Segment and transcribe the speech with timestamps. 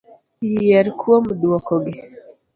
[0.53, 1.95] Yier kuom duoko gi.